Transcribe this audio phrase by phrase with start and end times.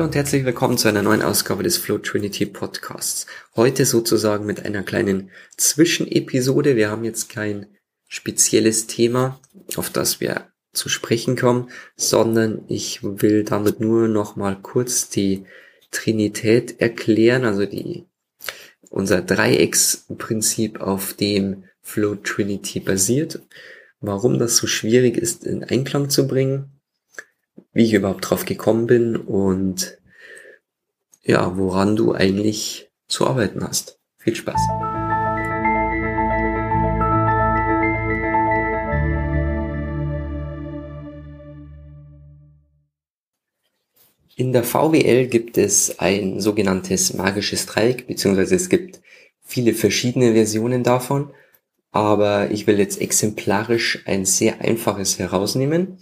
[0.00, 3.26] Hallo und herzlich willkommen zu einer neuen Ausgabe des Flow Trinity Podcasts.
[3.54, 5.28] Heute sozusagen mit einer kleinen
[5.58, 6.74] Zwischenepisode.
[6.74, 7.66] Wir haben jetzt kein
[8.08, 9.38] spezielles Thema,
[9.76, 15.44] auf das wir zu sprechen kommen, sondern ich will damit nur noch mal kurz die
[15.90, 18.06] Trinität erklären, also die
[18.88, 23.40] unser Dreiecksprinzip, auf dem Flow Trinity basiert,
[24.00, 26.79] warum das so schwierig ist in Einklang zu bringen
[27.72, 29.98] wie ich überhaupt drauf gekommen bin und
[31.22, 33.98] ja, woran du eigentlich zu arbeiten hast.
[34.18, 34.60] Viel Spaß.
[44.36, 49.00] In der VWL gibt es ein sogenanntes magisches Dreieck, beziehungsweise es gibt
[49.42, 51.30] viele verschiedene Versionen davon,
[51.92, 55.98] aber ich will jetzt exemplarisch ein sehr einfaches herausnehmen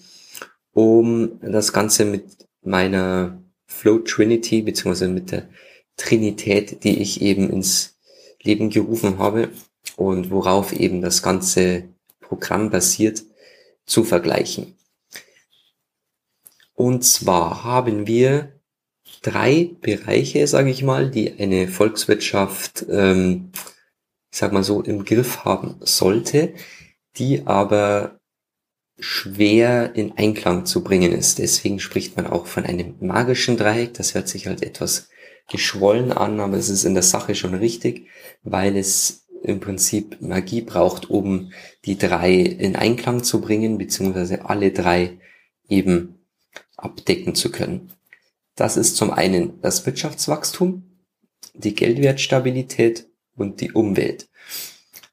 [0.78, 5.48] um das Ganze mit meiner Flow Trinity, beziehungsweise mit der
[5.96, 7.98] Trinität, die ich eben ins
[8.44, 9.48] Leben gerufen habe
[9.96, 11.88] und worauf eben das ganze
[12.20, 13.24] Programm basiert,
[13.86, 14.76] zu vergleichen.
[16.74, 18.52] Und zwar haben wir
[19.22, 23.50] drei Bereiche, sage ich mal, die eine Volkswirtschaft, ähm,
[24.30, 26.54] ich sag mal so, im Griff haben sollte,
[27.16, 28.20] die aber
[28.98, 31.38] schwer in Einklang zu bringen ist.
[31.38, 33.94] Deswegen spricht man auch von einem magischen Dreieck.
[33.94, 35.08] Das hört sich halt etwas
[35.48, 38.08] geschwollen an, aber es ist in der Sache schon richtig,
[38.42, 41.52] weil es im Prinzip Magie braucht, um
[41.84, 45.19] die drei in Einklang zu bringen, beziehungsweise alle drei
[45.69, 46.19] eben
[46.76, 47.92] abdecken zu können.
[48.56, 50.82] Das ist zum einen das Wirtschaftswachstum,
[51.54, 54.28] die Geldwertstabilität und die Umwelt.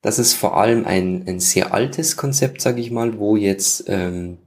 [0.05, 4.37] Das ist vor allem ein, ein sehr altes Konzept, sage ich mal, wo jetzt ähm,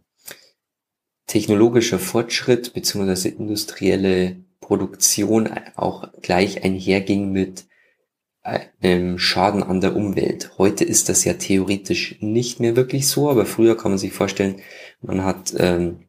[1.26, 7.64] technologischer Fortschritt beziehungsweise industrielle Produktion auch gleich einherging mit
[8.44, 10.52] einem Schaden an der Umwelt.
[10.58, 14.60] Heute ist das ja theoretisch nicht mehr wirklich so, aber früher kann man sich vorstellen,
[15.02, 16.04] man hat, ähm,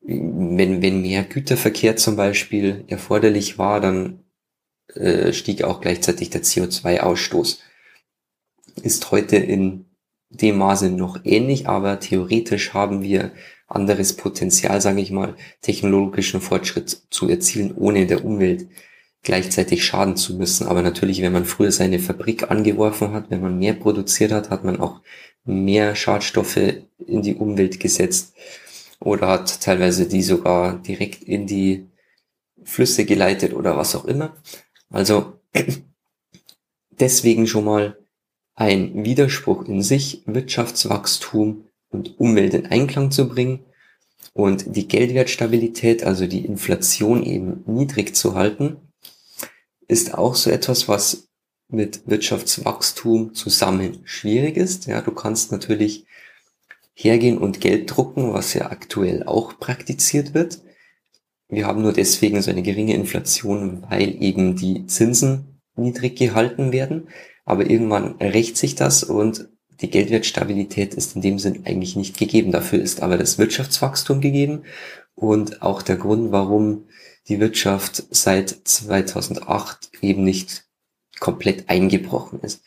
[0.00, 4.20] wenn, wenn mehr Güterverkehr zum Beispiel erforderlich war, dann
[4.94, 7.58] äh, stieg auch gleichzeitig der CO2-Ausstoß
[8.82, 9.86] ist heute in
[10.30, 13.32] dem Maße noch ähnlich, aber theoretisch haben wir
[13.68, 18.68] anderes Potenzial, sage ich mal, technologischen Fortschritt zu erzielen, ohne der Umwelt
[19.22, 20.68] gleichzeitig schaden zu müssen.
[20.68, 24.64] Aber natürlich, wenn man früher seine Fabrik angeworfen hat, wenn man mehr produziert hat, hat
[24.64, 25.00] man auch
[25.44, 26.56] mehr Schadstoffe
[27.06, 28.34] in die Umwelt gesetzt
[29.00, 31.86] oder hat teilweise die sogar direkt in die
[32.62, 34.36] Flüsse geleitet oder was auch immer.
[34.90, 35.40] Also
[36.90, 37.98] deswegen schon mal
[38.56, 43.60] ein Widerspruch in sich, Wirtschaftswachstum und Umwelt in Einklang zu bringen
[44.32, 48.78] und die Geldwertstabilität, also die Inflation eben niedrig zu halten,
[49.86, 51.28] ist auch so etwas, was
[51.68, 54.86] mit Wirtschaftswachstum zusammen schwierig ist.
[54.86, 56.06] Ja, du kannst natürlich
[56.94, 60.62] hergehen und Geld drucken, was ja aktuell auch praktiziert wird.
[61.48, 67.08] Wir haben nur deswegen so eine geringe Inflation, weil eben die Zinsen niedrig gehalten werden.
[67.44, 69.48] Aber irgendwann rächt sich das und
[69.80, 72.50] die Geldwertstabilität ist in dem Sinn eigentlich nicht gegeben.
[72.50, 74.62] Dafür ist aber das Wirtschaftswachstum gegeben
[75.14, 76.88] und auch der Grund, warum
[77.28, 80.64] die Wirtschaft seit 2008 eben nicht
[81.20, 82.62] komplett eingebrochen ist.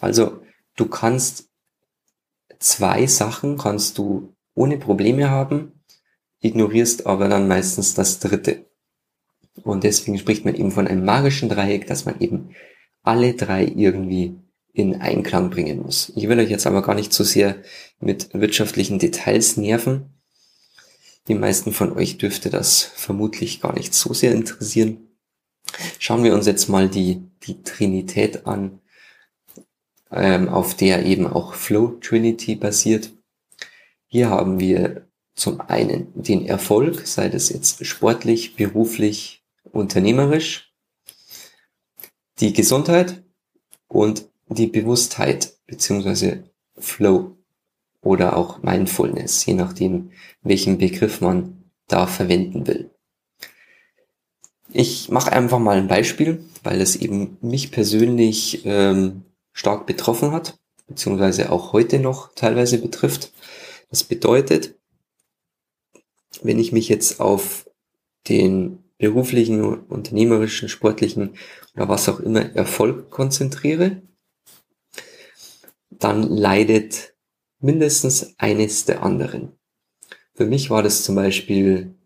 [0.00, 0.42] Also
[0.76, 1.48] du kannst
[2.58, 5.84] zwei Sachen kannst du ohne Probleme haben,
[6.40, 8.66] ignorierst aber dann meistens das dritte.
[9.62, 12.54] Und deswegen spricht man eben von einem magischen Dreieck, dass man eben
[13.02, 14.36] alle drei irgendwie
[14.72, 16.12] in Einklang bringen muss.
[16.16, 17.62] Ich will euch jetzt aber gar nicht so sehr
[18.00, 20.14] mit wirtschaftlichen Details nerven.
[21.28, 25.08] Die meisten von euch dürfte das vermutlich gar nicht so sehr interessieren.
[25.98, 28.80] Schauen wir uns jetzt mal die, die Trinität an,
[30.10, 33.12] ähm, auf der eben auch Flow Trinity basiert.
[34.08, 39.41] Hier haben wir zum einen den Erfolg, sei das jetzt sportlich, beruflich,
[39.72, 40.72] unternehmerisch
[42.40, 43.22] die Gesundheit
[43.88, 46.44] und die Bewusstheit beziehungsweise
[46.76, 47.36] Flow
[48.00, 50.10] oder auch Mindfulness, je nachdem,
[50.42, 52.90] welchen Begriff man da verwenden will.
[54.70, 59.22] Ich mache einfach mal ein Beispiel, weil es eben mich persönlich ähm,
[59.52, 63.32] stark betroffen hat, beziehungsweise auch heute noch teilweise betrifft.
[63.90, 64.74] Das bedeutet,
[66.42, 67.68] wenn ich mich jetzt auf
[68.28, 71.34] den beruflichen, unternehmerischen, sportlichen
[71.74, 74.00] oder was auch immer Erfolg konzentriere,
[75.90, 77.12] dann leidet
[77.58, 79.58] mindestens eines der anderen.
[80.34, 81.96] Für mich war das zum Beispiel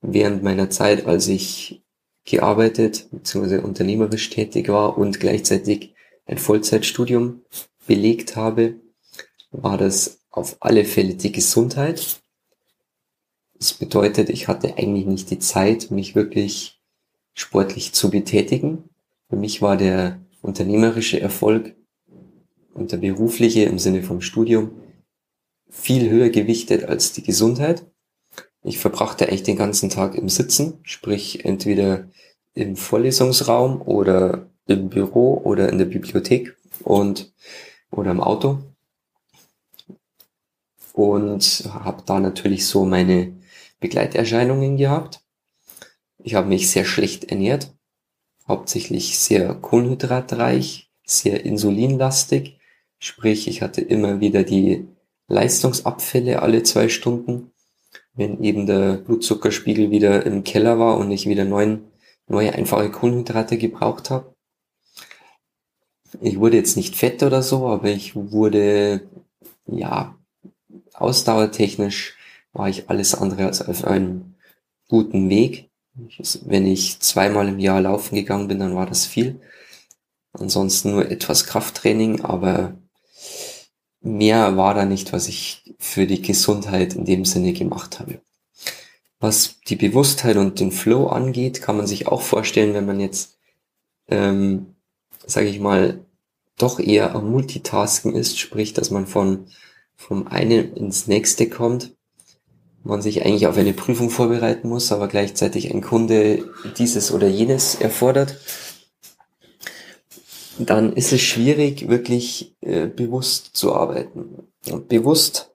[0.00, 1.82] während meiner Zeit, als ich
[2.24, 3.58] gearbeitet bzw.
[3.58, 5.96] unternehmerisch tätig war und gleichzeitig
[6.26, 7.42] ein Vollzeitstudium
[7.88, 8.76] belegt habe,
[9.50, 12.20] war das auf alle Fälle die Gesundheit.
[13.58, 16.80] Das bedeutet, ich hatte eigentlich nicht die Zeit, mich wirklich
[17.34, 18.84] sportlich zu betätigen.
[19.28, 21.74] Für mich war der unternehmerische Erfolg
[22.72, 24.70] und der berufliche im Sinne vom Studium
[25.68, 27.84] viel höher gewichtet als die Gesundheit.
[28.62, 32.08] Ich verbrachte eigentlich den ganzen Tag im Sitzen, sprich entweder
[32.54, 37.32] im Vorlesungsraum oder im Büro oder in der Bibliothek und
[37.90, 38.58] oder im Auto
[40.98, 43.32] und habe da natürlich so meine
[43.80, 45.20] Begleiterscheinungen gehabt.
[46.22, 47.74] Ich habe mich sehr schlecht ernährt,
[48.46, 52.58] hauptsächlich sehr kohlenhydratreich, sehr insulinlastig,
[52.98, 54.88] sprich ich hatte immer wieder die
[55.28, 57.52] Leistungsabfälle alle zwei Stunden,
[58.14, 61.84] wenn eben der Blutzuckerspiegel wieder im Keller war und ich wieder neuen,
[62.26, 64.34] neue einfache Kohlenhydrate gebraucht habe.
[66.20, 69.08] Ich wurde jetzt nicht fett oder so, aber ich wurde,
[69.66, 70.18] ja,
[70.94, 72.17] ausdauertechnisch
[72.58, 74.34] war ich alles andere als auf einem
[74.88, 75.70] guten Weg.
[76.44, 79.40] Wenn ich zweimal im Jahr laufen gegangen bin, dann war das viel.
[80.32, 82.76] Ansonsten nur etwas Krafttraining, aber
[84.00, 88.20] mehr war da nicht, was ich für die Gesundheit in dem Sinne gemacht habe.
[89.20, 93.38] Was die Bewusstheit und den Flow angeht, kann man sich auch vorstellen, wenn man jetzt,
[94.08, 94.74] ähm,
[95.26, 96.04] sage ich mal,
[96.56, 99.46] doch eher am Multitasken ist, sprich, dass man von
[99.96, 101.97] vom einen ins nächste kommt,
[102.88, 106.44] man sich eigentlich auf eine Prüfung vorbereiten muss, aber gleichzeitig ein Kunde
[106.78, 108.36] dieses oder jenes erfordert
[110.58, 114.48] dann ist es schwierig, wirklich äh, bewusst zu arbeiten.
[114.70, 115.54] Und bewusst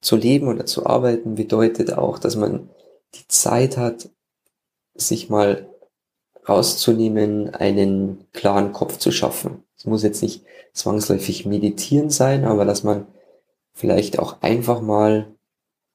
[0.00, 2.70] zu leben oder zu arbeiten bedeutet auch, dass man
[3.14, 4.10] die Zeit hat,
[4.94, 5.68] sich mal
[6.48, 9.64] rauszunehmen, einen klaren Kopf zu schaffen.
[9.76, 13.06] Es muss jetzt nicht zwangsläufig meditieren sein, aber dass man
[13.72, 15.34] vielleicht auch einfach mal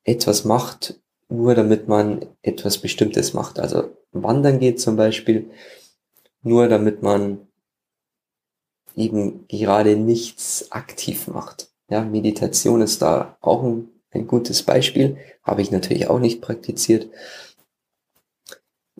[0.07, 0.99] etwas macht,
[1.29, 3.59] nur damit man etwas Bestimmtes macht.
[3.59, 5.51] Also wandern geht zum Beispiel,
[6.41, 7.47] nur damit man
[8.95, 11.69] eben gerade nichts aktiv macht.
[11.89, 15.17] Ja, Meditation ist da auch ein, ein gutes Beispiel.
[15.43, 17.09] Habe ich natürlich auch nicht praktiziert.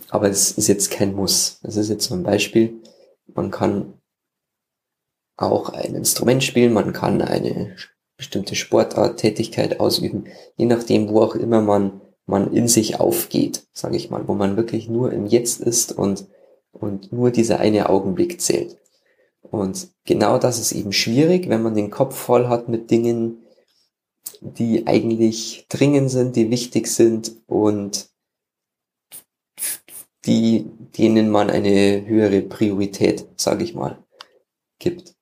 [0.10, 1.60] Aber es ist jetzt kein Muss.
[1.64, 2.82] Es ist jetzt so ein Beispiel.
[3.34, 3.94] Man kann
[5.38, 7.76] auch ein Instrument spielen, man kann eine
[8.18, 10.26] bestimmte Sportart, Tätigkeit ausüben,
[10.58, 14.58] je nachdem, wo auch immer man, man in sich aufgeht, sage ich mal, wo man
[14.58, 16.26] wirklich nur im Jetzt ist und,
[16.72, 18.78] und nur dieser eine Augenblick zählt.
[19.42, 23.44] Und genau das ist eben schwierig, wenn man den Kopf voll hat mit Dingen,
[24.42, 28.10] die eigentlich dringend sind, die wichtig sind und
[30.26, 30.66] die,
[30.98, 34.04] denen man eine höhere Priorität, sage ich mal,
[34.80, 35.17] gibt.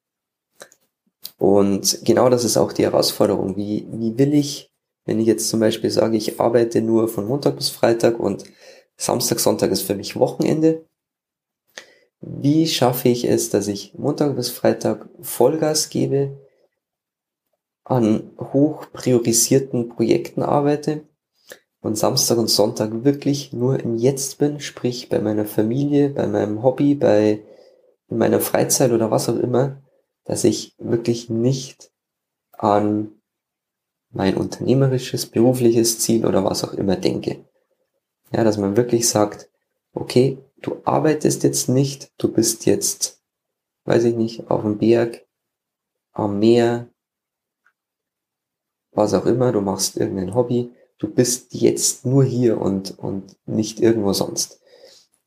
[1.37, 3.57] Und genau das ist auch die Herausforderung.
[3.57, 4.71] Wie, wie will ich,
[5.05, 8.45] wenn ich jetzt zum Beispiel sage, ich arbeite nur von Montag bis Freitag und
[8.97, 10.85] Samstag, Sonntag ist für mich Wochenende,
[12.21, 16.39] wie schaffe ich es, dass ich Montag bis Freitag Vollgas gebe,
[17.83, 21.03] an hoch priorisierten Projekten arbeite
[21.81, 26.63] und Samstag und Sonntag wirklich nur im Jetzt bin, sprich bei meiner Familie, bei meinem
[26.63, 27.43] Hobby, bei
[28.07, 29.83] in meiner Freizeit oder was auch immer,
[30.25, 31.91] dass ich wirklich nicht
[32.51, 33.11] an
[34.09, 37.45] mein unternehmerisches, berufliches Ziel oder was auch immer denke.
[38.31, 39.49] Ja, dass man wirklich sagt,
[39.93, 43.21] okay, du arbeitest jetzt nicht, du bist jetzt,
[43.85, 45.25] weiß ich nicht, auf dem Berg,
[46.11, 46.89] am Meer,
[48.91, 53.81] was auch immer, du machst irgendein Hobby, du bist jetzt nur hier und, und nicht
[53.81, 54.61] irgendwo sonst.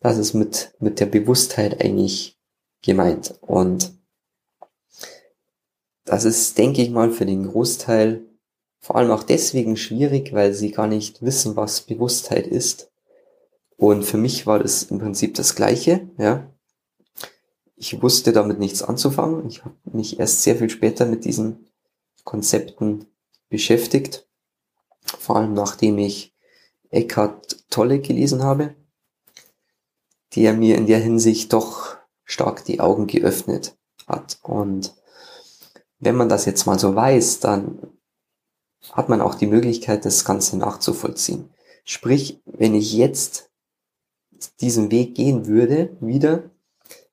[0.01, 2.39] Das ist mit, mit der Bewusstheit eigentlich
[2.83, 3.35] gemeint.
[3.43, 3.98] Und
[6.11, 8.25] das ist, denke ich mal, für den Großteil
[8.81, 12.89] vor allem auch deswegen schwierig, weil sie gar nicht wissen, was Bewusstheit ist
[13.79, 16.53] und für mich war das im Prinzip das Gleiche, ja.
[17.77, 19.47] Ich wusste damit nichts anzufangen.
[19.47, 21.69] Ich habe mich erst sehr viel später mit diesen
[22.25, 23.07] Konzepten
[23.49, 24.29] beschäftigt.
[25.05, 26.35] Vor allem nachdem ich
[26.91, 28.75] Eckhart Tolle gelesen habe,
[30.35, 34.41] der mir in der Hinsicht doch stark die Augen geöffnet hat.
[34.43, 34.97] Und
[35.99, 37.79] wenn man das jetzt mal so weiß, dann
[38.93, 41.51] hat man auch die Möglichkeit, das Ganze nachzuvollziehen.
[41.85, 43.51] Sprich, wenn ich jetzt
[44.61, 46.51] diesen Weg gehen würde, wieder,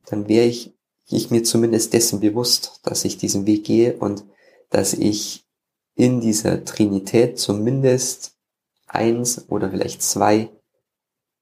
[0.05, 0.73] dann wäre ich,
[1.07, 4.25] ich mir zumindest dessen bewusst, dass ich diesen Weg gehe und
[4.69, 5.45] dass ich
[5.95, 8.35] in dieser Trinität zumindest
[8.87, 10.49] eins oder vielleicht zwei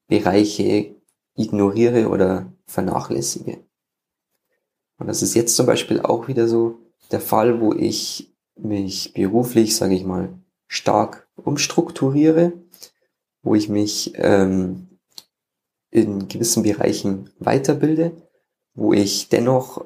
[0.07, 0.95] Bereiche
[1.35, 3.63] ignoriere oder vernachlässige.
[4.99, 6.82] Und das ist jetzt zum Beispiel auch wieder so
[7.13, 10.33] der Fall, wo ich mich beruflich, sage ich mal,
[10.67, 12.53] stark umstrukturiere,
[13.41, 14.99] wo ich mich ähm,
[15.91, 18.11] in gewissen Bereichen weiterbilde,
[18.73, 19.85] wo ich dennoch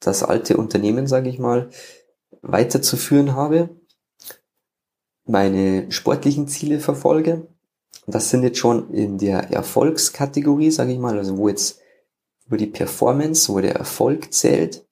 [0.00, 1.70] das alte Unternehmen, sage ich mal,
[2.42, 3.70] weiterzuführen habe,
[5.24, 7.46] meine sportlichen Ziele verfolge.
[8.06, 11.80] Das sind jetzt schon in der Erfolgskategorie, sage ich mal, also wo jetzt
[12.46, 14.87] über die Performance, wo der Erfolg zählt,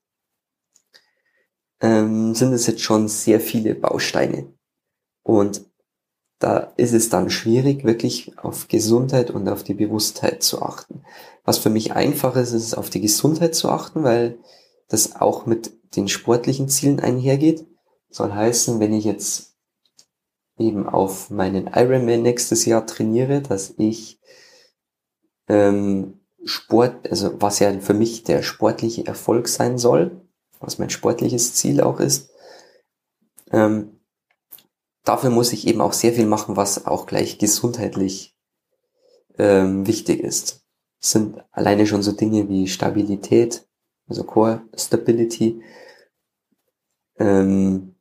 [1.80, 4.52] ähm, sind es jetzt schon sehr viele Bausteine.
[5.22, 5.62] Und
[6.38, 11.02] da ist es dann schwierig, wirklich auf Gesundheit und auf die Bewusstheit zu achten.
[11.44, 14.38] Was für mich einfach ist, ist auf die Gesundheit zu achten, weil
[14.88, 17.66] das auch mit den sportlichen Zielen einhergeht.
[18.10, 19.56] Soll heißen, wenn ich jetzt
[20.58, 24.20] eben auf meinen Ironman nächstes Jahr trainiere, dass ich
[25.48, 30.25] ähm, Sport, also was ja für mich der sportliche Erfolg sein soll,
[30.60, 32.30] was mein sportliches Ziel auch ist,
[33.52, 34.00] ähm,
[35.04, 38.36] dafür muss ich eben auch sehr viel machen, was auch gleich gesundheitlich
[39.38, 40.64] ähm, wichtig ist.
[41.00, 43.66] Das sind alleine schon so Dinge wie Stabilität,
[44.08, 45.62] also Core Stability,
[47.18, 47.94] ähm,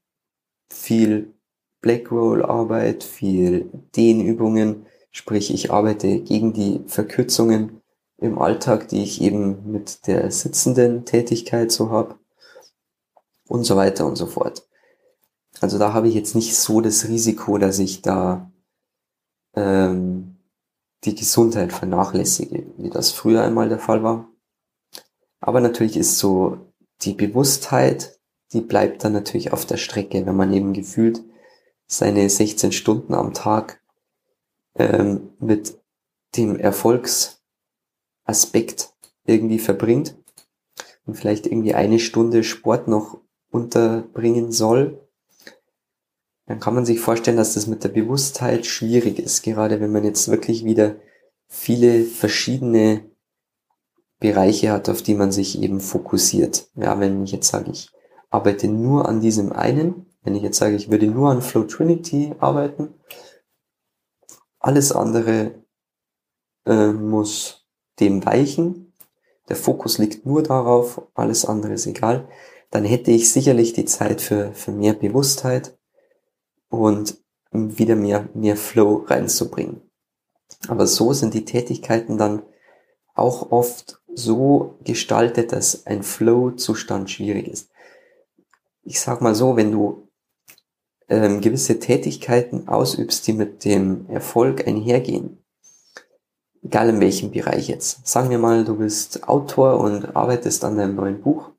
[0.72, 1.34] viel
[1.82, 7.82] Black Roll Arbeit, viel Dehnübungen, sprich ich arbeite gegen die Verkürzungen
[8.18, 12.16] im Alltag, die ich eben mit der sitzenden Tätigkeit so habe
[13.48, 14.68] und so weiter und so fort.
[15.62, 18.52] Also da habe ich jetzt nicht so das Risiko, dass ich da
[19.56, 20.36] ähm,
[21.04, 24.28] die Gesundheit vernachlässige, wie das früher einmal der Fall war.
[25.40, 26.58] Aber natürlich ist so
[27.02, 28.20] die Bewusstheit,
[28.54, 31.24] die bleibt dann natürlich auf der Strecke, wenn man eben gefühlt
[31.88, 33.82] seine 16 Stunden am Tag
[34.76, 35.78] ähm, mit
[36.36, 37.40] dem Erfolgsaspekt
[39.26, 40.16] irgendwie verbringt
[41.06, 43.20] und vielleicht irgendwie eine Stunde Sport noch
[43.56, 45.00] unterbringen soll,
[46.46, 50.04] dann kann man sich vorstellen, dass das mit der Bewusstheit schwierig ist, gerade wenn man
[50.04, 50.98] jetzt wirklich wieder
[51.48, 53.10] viele verschiedene
[54.20, 56.70] Bereiche hat, auf die man sich eben fokussiert.
[56.76, 57.90] Ja, wenn ich jetzt sage, ich
[58.30, 62.34] arbeite nur an diesem einen, wenn ich jetzt sage, ich würde nur an Flow Trinity
[62.40, 62.94] arbeiten,
[64.60, 65.64] alles andere
[66.66, 67.66] äh, muss
[68.00, 68.94] dem weichen,
[69.50, 72.28] der Fokus liegt nur darauf, alles andere ist egal,
[72.76, 75.76] dann hätte ich sicherlich die Zeit für, für mehr Bewusstheit,
[76.70, 77.18] und
[77.52, 79.82] wieder mehr, mehr Flow reinzubringen.
[80.68, 82.42] Aber so sind die Tätigkeiten dann
[83.14, 87.70] auch oft so gestaltet, dass ein Flow-Zustand schwierig ist.
[88.84, 90.10] Ich sag mal so, wenn du
[91.08, 95.44] ähm, gewisse Tätigkeiten ausübst, die mit dem Erfolg einhergehen,
[96.62, 98.08] egal in welchem Bereich jetzt.
[98.08, 101.55] Sagen wir mal, du bist Autor und arbeitest an deinem neuen Buch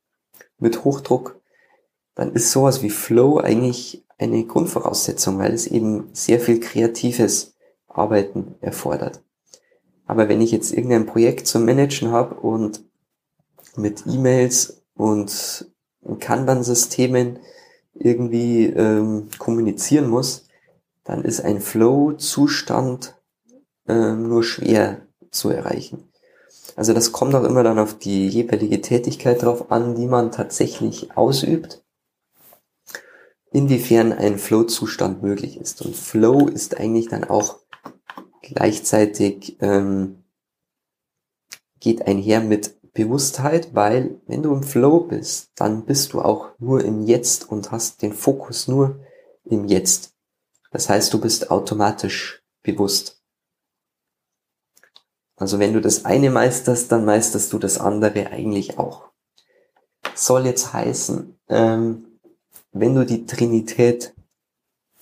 [0.59, 1.41] mit Hochdruck,
[2.15, 7.55] dann ist sowas wie Flow eigentlich eine Grundvoraussetzung, weil es eben sehr viel kreatives
[7.89, 9.23] Arbeiten erfordert.
[10.07, 12.83] Aber wenn ich jetzt irgendein Projekt zum Managen habe und
[13.77, 15.71] mit E-Mails und
[16.21, 17.41] Kanban-Systemen
[17.95, 20.47] irgendwie ähm, kommunizieren muss,
[21.05, 23.17] dann ist ein Flow-Zustand
[23.89, 26.09] ähm, nur schwer zu erreichen.
[26.77, 31.17] Also das kommt auch immer dann auf die jeweilige Tätigkeit drauf an, die man tatsächlich
[31.17, 31.83] ausübt
[33.57, 35.81] inwiefern ein Flow-Zustand möglich ist.
[35.81, 37.61] Und Flow ist eigentlich dann auch
[38.43, 40.25] gleichzeitig, ähm,
[41.81, 46.85] geht einher mit Bewusstheit, weil wenn du im Flow bist, dann bist du auch nur
[46.85, 49.01] im Jetzt und hast den Fokus nur
[49.45, 50.13] im Jetzt.
[50.71, 53.16] Das heißt, du bist automatisch bewusst.
[55.37, 59.11] Also wenn du das eine meisterst, dann meisterst du das andere eigentlich auch.
[60.15, 62.19] Soll jetzt heißen, ähm,
[62.73, 64.15] wenn du die Trinität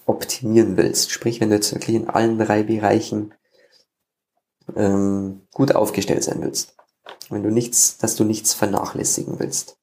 [0.06, 3.32] optimieren willst, sprich wenn du jetzt wirklich in allen drei Bereichen
[4.74, 6.76] ähm, gut aufgestellt sein willst,
[7.30, 9.78] wenn du nichts, dass du nichts vernachlässigen willst,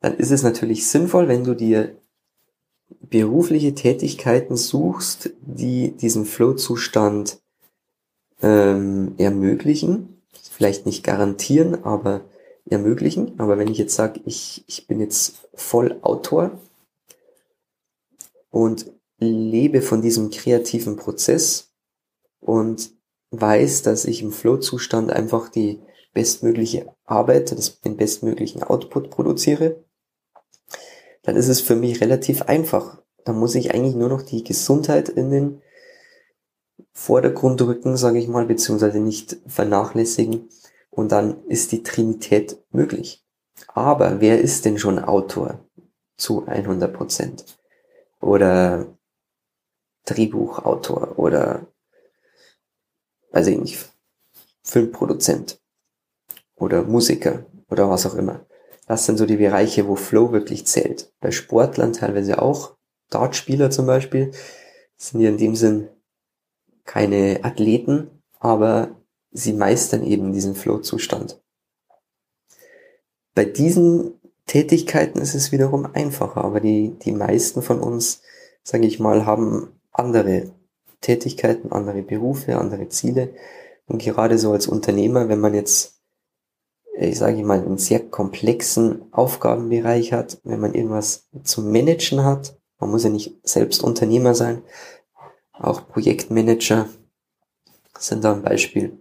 [0.00, 1.96] dann ist es natürlich sinnvoll, wenn du dir
[3.00, 7.40] berufliche Tätigkeiten suchst, die diesen Flow-Zustand
[8.42, 12.22] ähm, ermöglichen, vielleicht nicht garantieren, aber
[12.66, 13.38] ermöglichen.
[13.38, 16.58] Aber wenn ich jetzt sage, ich, ich bin jetzt voll Autor
[18.50, 21.72] und lebe von diesem kreativen Prozess
[22.40, 22.90] und
[23.30, 25.80] weiß, dass ich im Flow-Zustand einfach die
[26.14, 27.54] bestmögliche Arbeit,
[27.84, 29.84] den bestmöglichen Output produziere,
[31.22, 33.02] dann ist es für mich relativ einfach.
[33.24, 35.62] Da muss ich eigentlich nur noch die Gesundheit in den
[36.92, 40.48] Vordergrund rücken, sage ich mal, beziehungsweise nicht vernachlässigen.
[40.90, 43.24] Und dann ist die Trinität möglich.
[43.68, 45.60] Aber wer ist denn schon Autor
[46.16, 47.58] zu 100 Prozent?
[48.20, 48.86] Oder
[50.04, 51.66] Drehbuchautor oder,
[53.32, 53.92] weiß ich nicht,
[54.62, 55.60] Filmproduzent
[56.56, 58.44] oder Musiker oder was auch immer.
[58.86, 61.12] Das sind so die Bereiche, wo Flow wirklich zählt.
[61.20, 62.76] Bei Sportlern teilweise auch.
[63.10, 64.32] Dartspieler zum Beispiel
[64.96, 65.88] sind ja in dem Sinn
[66.88, 68.96] keine Athleten, aber
[69.30, 71.40] sie meistern eben diesen Flow-Zustand.
[73.34, 74.14] Bei diesen
[74.46, 78.22] Tätigkeiten ist es wiederum einfacher, aber die, die meisten von uns,
[78.64, 80.50] sage ich mal, haben andere
[81.02, 83.34] Tätigkeiten, andere Berufe, andere Ziele.
[83.86, 86.00] Und gerade so als Unternehmer, wenn man jetzt,
[86.98, 92.90] ich sage mal, einen sehr komplexen Aufgabenbereich hat, wenn man irgendwas zu managen hat, man
[92.90, 94.62] muss ja nicht selbst Unternehmer sein,
[95.58, 96.88] auch Projektmanager
[97.98, 98.98] sind da ein Beispiel,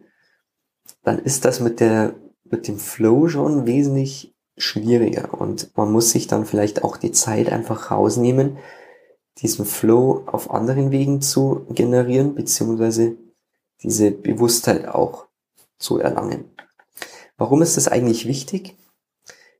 [1.03, 6.27] dann ist das mit der, mit dem Flow schon wesentlich schwieriger und man muss sich
[6.27, 8.57] dann vielleicht auch die Zeit einfach rausnehmen,
[9.37, 13.15] diesen Flow auf anderen Wegen zu generieren, beziehungsweise
[13.83, 15.27] diese Bewusstheit auch
[15.77, 16.45] zu erlangen.
[17.37, 18.75] Warum ist das eigentlich wichtig?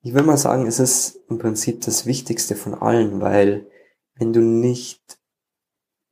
[0.01, 3.67] Ich will mal sagen, es ist im Prinzip das Wichtigste von allen, weil
[4.15, 5.19] wenn du nicht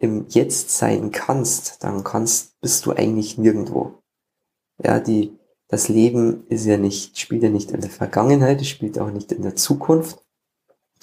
[0.05, 4.01] im Jetzt sein kannst, dann kannst, bist du eigentlich nirgendwo.
[4.81, 8.99] Ja, die, das Leben ist ja nicht, spielt ja nicht in der Vergangenheit, es spielt
[8.99, 10.19] auch nicht in der Zukunft.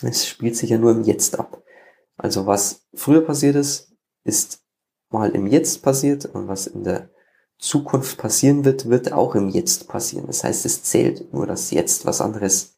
[0.03, 1.63] Es spielt sich ja nur im Jetzt ab.
[2.17, 3.93] Also was früher passiert ist,
[4.25, 4.63] ist
[5.11, 7.11] mal im Jetzt passiert und was in der
[7.59, 10.27] Zukunft passieren wird, wird auch im Jetzt passieren.
[10.27, 12.77] Das heißt, es zählt nur das Jetzt, was anderes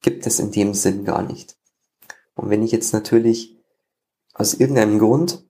[0.00, 1.56] gibt es in dem Sinn gar nicht.
[2.34, 3.56] Und wenn ich jetzt natürlich
[4.34, 5.44] aus irgendeinem Grund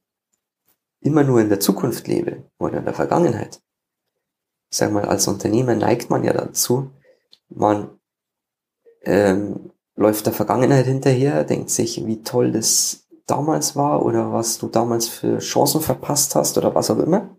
[1.04, 3.60] immer nur in der Zukunft lebe oder in der Vergangenheit,
[4.70, 6.90] sag mal, als Unternehmer neigt man ja dazu,
[7.48, 8.00] man
[9.02, 14.66] ähm, läuft der Vergangenheit hinterher, denkt sich, wie toll das damals war oder was du
[14.66, 17.36] damals für Chancen verpasst hast oder was auch immer.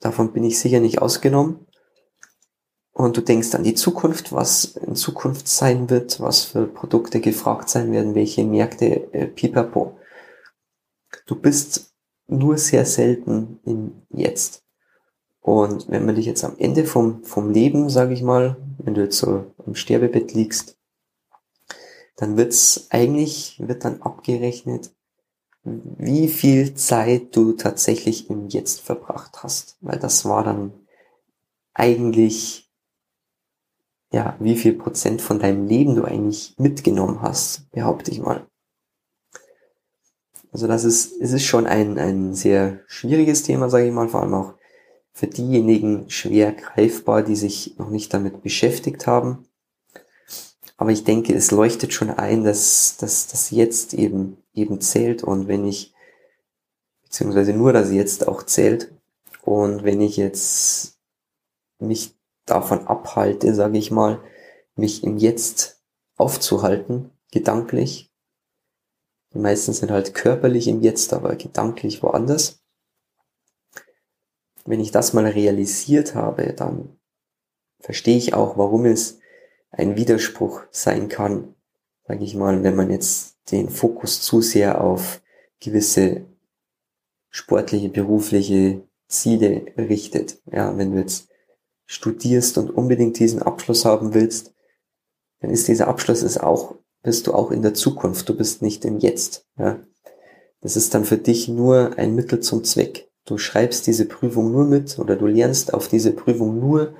[0.00, 1.66] Davon bin ich sicher nicht ausgenommen.
[2.92, 7.68] Und du denkst an die Zukunft, was in Zukunft sein wird, was für Produkte gefragt
[7.68, 9.98] sein werden, welche Märkte, äh, pipapo.
[11.26, 11.89] Du bist
[12.30, 14.62] nur sehr selten im Jetzt.
[15.40, 19.02] Und wenn man dich jetzt am Ende vom, vom Leben, sage ich mal, wenn du
[19.02, 20.76] jetzt so im Sterbebett liegst,
[22.16, 24.90] dann wird's eigentlich, wird dann abgerechnet,
[25.62, 29.76] wie viel Zeit du tatsächlich im Jetzt verbracht hast.
[29.80, 30.72] Weil das war dann
[31.72, 32.70] eigentlich,
[34.12, 38.46] ja, wie viel Prozent von deinem Leben du eigentlich mitgenommen hast, behaupte ich mal.
[40.52, 44.22] Also das ist, es ist schon ein, ein sehr schwieriges Thema, sage ich mal, vor
[44.22, 44.54] allem auch
[45.12, 49.46] für diejenigen schwer greifbar, die sich noch nicht damit beschäftigt haben.
[50.76, 55.22] Aber ich denke, es leuchtet schon ein, dass, dass das jetzt eben, eben zählt.
[55.22, 55.92] Und wenn ich,
[57.02, 58.90] beziehungsweise nur das jetzt auch zählt.
[59.42, 60.98] Und wenn ich jetzt
[61.78, 62.14] mich
[62.46, 64.20] davon abhalte, sage ich mal,
[64.74, 65.82] mich im Jetzt
[66.16, 68.09] aufzuhalten, gedanklich.
[69.32, 72.62] Die meisten sind halt körperlich im Jetzt, aber gedanklich woanders.
[74.64, 76.98] Wenn ich das mal realisiert habe, dann
[77.78, 79.18] verstehe ich auch, warum es
[79.70, 81.54] ein Widerspruch sein kann,
[82.06, 85.22] sage ich mal, wenn man jetzt den Fokus zu sehr auf
[85.60, 86.26] gewisse
[87.30, 90.42] sportliche, berufliche Ziele richtet.
[90.46, 91.28] Ja, wenn du jetzt
[91.86, 94.54] studierst und unbedingt diesen Abschluss haben willst,
[95.40, 98.84] dann ist dieser Abschluss ist auch, bist du auch in der Zukunft, du bist nicht
[98.84, 99.46] im Jetzt.
[99.58, 99.80] Ja.
[100.60, 103.10] Das ist dann für dich nur ein Mittel zum Zweck.
[103.24, 106.94] Du schreibst diese Prüfung nur mit oder du lernst auf diese Prüfung nur,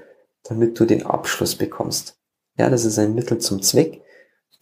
[0.45, 2.19] damit du den Abschluss bekommst.
[2.57, 4.03] Ja, das ist ein Mittel zum Zweck.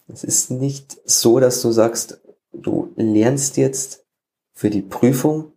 [0.07, 2.21] Es ist nicht so, dass du sagst,
[2.51, 4.05] du lernst jetzt
[4.53, 5.53] für die Prüfung,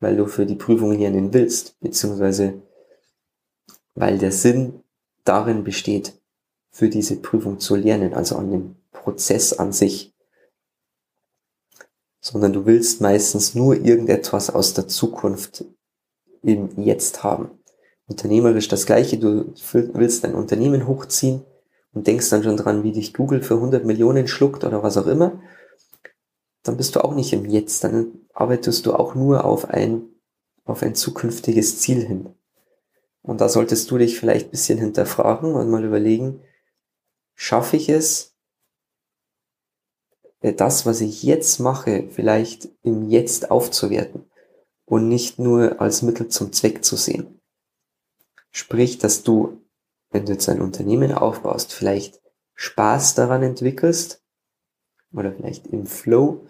[0.00, 2.62] weil du für die Prüfung lernen willst, beziehungsweise
[3.94, 4.84] weil der Sinn
[5.24, 6.14] darin besteht,
[6.70, 8.76] für diese Prüfung zu lernen, also an dem
[9.08, 10.14] Prozess an sich.
[12.20, 15.64] Sondern du willst meistens nur irgendetwas aus der Zukunft
[16.42, 17.50] im Jetzt haben.
[18.06, 21.42] Unternehmerisch das gleiche, du willst dein Unternehmen hochziehen,
[21.94, 25.06] und denkst dann schon dran, wie dich Google für 100 Millionen schluckt oder was auch
[25.06, 25.40] immer,
[26.62, 30.02] dann bist du auch nicht im Jetzt, dann arbeitest du auch nur auf ein,
[30.64, 32.34] auf ein zukünftiges Ziel hin.
[33.22, 36.40] Und da solltest du dich vielleicht ein bisschen hinterfragen und mal überlegen,
[37.34, 38.37] schaffe ich es,
[40.40, 44.28] das, was ich jetzt mache, vielleicht im Jetzt aufzuwerten?
[44.88, 47.40] und nicht nur als Mittel zum Zweck zu sehen.
[48.50, 49.60] Sprich, dass du,
[50.10, 52.20] wenn du jetzt ein Unternehmen aufbaust, vielleicht
[52.54, 54.22] Spaß daran entwickelst
[55.12, 56.46] oder vielleicht im Flow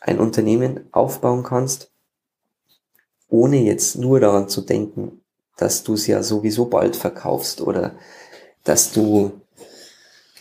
[0.00, 1.92] ein Unternehmen aufbauen kannst,
[3.28, 5.22] ohne jetzt nur daran zu denken,
[5.56, 7.94] dass du es ja sowieso bald verkaufst oder
[8.64, 9.40] dass du,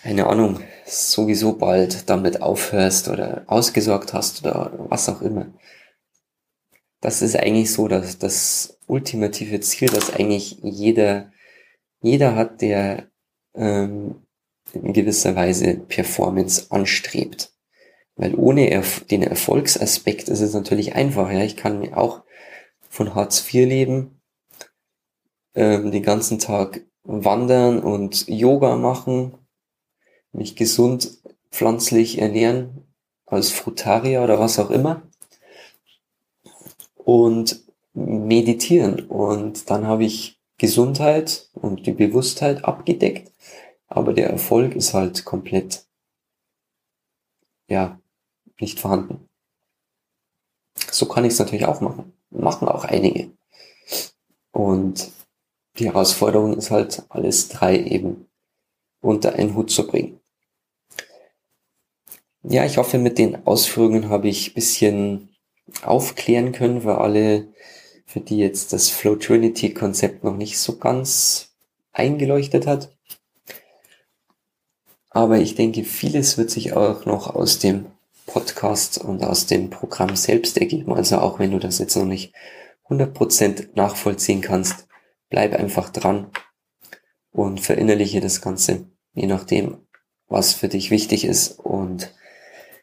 [0.02, 5.54] keine Ahnung, sowieso bald damit aufhörst oder ausgesorgt hast oder was auch immer.
[7.02, 11.32] Das ist eigentlich so, dass das ultimative Ziel, das eigentlich jeder,
[12.02, 13.10] jeder hat, der
[13.56, 14.25] ähm,
[14.73, 17.54] in gewisser Weise Performance anstrebt.
[18.15, 21.32] Weil ohne Erf den Erfolgsaspekt ist es natürlich einfach.
[21.32, 22.23] Ja, ich kann auch
[22.89, 24.21] von Hartz IV leben,
[25.56, 29.38] ähm, den ganzen Tag wandern und Yoga machen,
[30.32, 31.18] mich gesund
[31.52, 32.86] pflanzlich ernähren,
[33.26, 35.04] als Frutarier oder was auch immer
[36.96, 37.63] und
[37.94, 39.08] meditieren.
[39.08, 43.32] Und dann habe ich Gesundheit und die Bewusstheit abgedeckt,
[43.88, 45.86] aber der Erfolg ist halt komplett,
[47.68, 48.00] ja,
[48.60, 49.28] nicht vorhanden.
[50.92, 52.13] So kann ich es natürlich auch machen.
[52.30, 53.32] Machen auch einige.
[54.52, 55.12] Und
[55.78, 58.28] die Herausforderung ist halt, alles drei eben
[59.02, 60.18] unter einen Hut zu bringen.
[62.43, 65.30] Ja, ich hoffe, mit den Ausführungen habe ich bisschen
[65.84, 67.54] aufklären können für alle,
[68.06, 71.54] für die jetzt das Flow Trinity Konzept noch nicht so ganz
[71.91, 72.95] eingeleuchtet hat.
[75.10, 77.88] Aber ich denke, vieles wird sich auch noch aus dem
[78.25, 80.93] Podcast und aus dem Programm selbst ergeben.
[80.93, 82.34] Also auch wenn du das jetzt noch nicht
[82.88, 84.88] 100% nachvollziehen kannst,
[85.30, 86.32] bleib einfach dran
[87.32, 89.80] und verinnerliche das Ganze, je nachdem,
[90.28, 92.13] was für dich wichtig ist und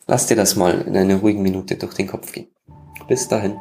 [0.07, 2.49] lass dir das mal in einer ruhigen Minute durch den Kopf gehen.
[3.09, 3.59] Bis dahin.